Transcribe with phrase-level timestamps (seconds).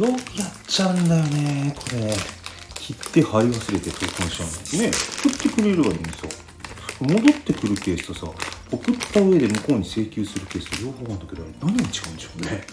[0.00, 2.14] よくやっちゃうんだよねこれ。
[2.74, 4.90] 切って貼り忘れて投函しちゃうのね。
[5.22, 6.30] 送ってくれるわいいんですよ。
[7.00, 8.32] 戻ってくるケースとさ
[8.72, 12.64] 送った上で向こうに請求するケースと両方なんだけど何が違うんでしょうね。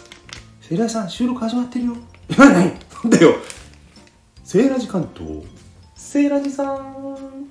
[0.61, 1.97] セイラジさん収録始まってるよ。
[2.37, 3.35] 何 なんだよ。
[4.45, 5.43] セイラジ関東
[5.97, 7.47] セイラジさん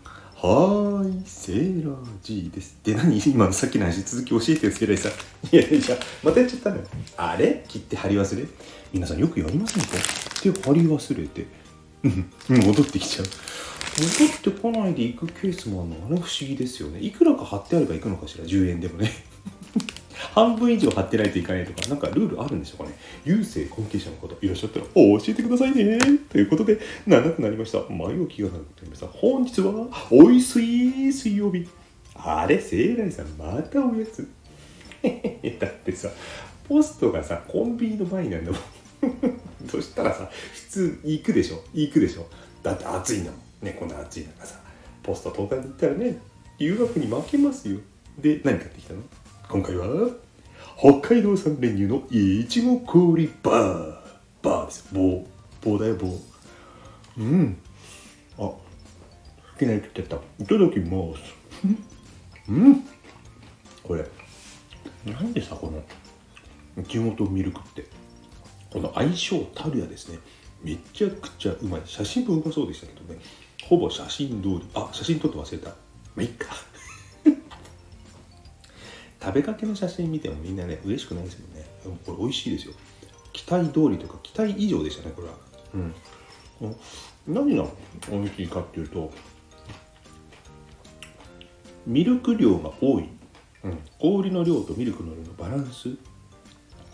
[0.46, 2.78] はーいセーラー G です。
[2.84, 3.18] で何？
[3.26, 5.12] 今のさっきの話続き教えてよセーラーさん。
[5.56, 6.82] いやいやまたやっちゃったのよ。
[7.16, 7.64] あれ？
[7.66, 8.46] 切って貼り忘れ？
[8.92, 9.88] 皆さんよくやりませんか？
[10.44, 11.46] で貼り忘れて。
[12.04, 12.30] うん
[12.64, 13.26] 戻ってきちゃう。
[14.46, 16.06] 戻ってこないで行くケースもあるの？
[16.06, 17.00] あれ不思議ですよね。
[17.00, 19.10] いくらか貼ってあれば行くのかしら？10円でもね。
[20.36, 22.94] 半分以上貼ってないといかないとかなんかルールあるんでしょうかね。
[23.24, 25.98] 郵政関係者の方いらっしゃったら教えてくださいね。
[26.30, 27.78] ということで長くなりました。
[27.88, 29.06] 前置きが長くなりました。
[29.06, 31.66] 本日はおいしい水曜日。
[32.14, 34.28] あれ聖来さんまたおやつ。
[35.58, 36.10] だってさ
[36.68, 38.58] ポストがさコンビニの前になるんだも。
[38.58, 38.58] ん
[39.66, 41.64] そしたらさ普通行くでしょ。
[41.72, 42.26] 行くでしょ。
[42.62, 43.38] だって暑いんだも。
[43.38, 44.60] んねこんな暑い中さ
[45.02, 46.18] ポスト10日に行ったらね
[46.58, 47.78] 留学に負けますよ。
[48.18, 49.00] で何買ってきたの？
[49.48, 50.25] 今回は？
[50.78, 53.94] 北海道産練乳のいちご氷バー
[54.42, 54.88] バーです。
[54.92, 55.26] 棒
[55.62, 56.14] 棒だよ棒。
[57.16, 57.56] うん。
[58.38, 58.50] あ
[59.54, 60.16] 吹きないと言った。
[60.38, 61.70] いただきます。
[62.50, 62.84] うん。
[63.82, 64.04] これ。
[65.10, 65.68] なんでさこ
[66.76, 67.86] のいちごとミルクって。
[68.70, 70.18] この相性たるやですね。
[70.62, 71.82] めちゃくちゃうまい。
[71.86, 73.18] 写真もうまそうでしたけどね。
[73.64, 74.68] ほぼ写真通り。
[74.74, 75.70] あ写真撮って忘れた。
[75.70, 75.74] ま
[76.18, 76.54] あいっか。
[79.26, 81.66] 食べかけの写真見てもみんなね嬉しくないですもんね。
[82.06, 82.74] これ美味しいですよ。
[83.32, 85.34] 期待通りとか期待以上でしたねこれは。
[85.74, 85.78] う
[86.68, 86.74] ん。
[87.26, 87.66] 何が
[88.08, 89.12] 美味しいかっていうと
[91.86, 93.08] ミルク量が多い、
[93.64, 95.96] うん、氷の量とミルクの量のバランス。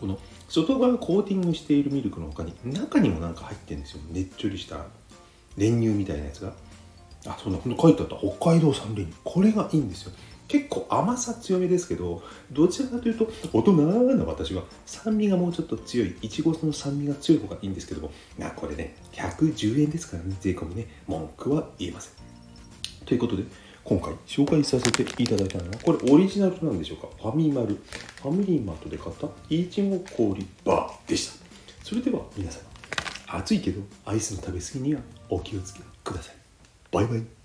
[0.00, 4.00] この外側コーティングしているミルクの他に中にもなんか入ってるんですよ。
[4.10, 4.86] ねっちょりした
[5.58, 6.54] 練乳みたいなやつが。
[7.26, 7.58] あそうだ。
[7.58, 8.16] ほんと書いてあった。
[8.16, 9.12] 北海道産練乳。
[9.22, 10.12] これがいいんですよ
[10.52, 22.12] 結構甘さ強めですけどどちらかというと大人な私は酸味がもうちょっと強いいちごの酸味が強い方がいいんですけどもなこれね110円ですからね税込みね文句は言えません。
[23.06, 23.44] ということで
[23.82, 27.08] 今回紹介させていただいたのはこれオリジナルなんでしょうか？
[27.16, 27.68] ファミマル。
[27.68, 31.44] ファミリーマートで買ったいちご氷バーでした。
[31.82, 32.60] それでは皆様
[33.26, 36.36] 暑いけどアイスの食べ過ぎにはお気をつけください。
[36.92, 37.41] バイバイ。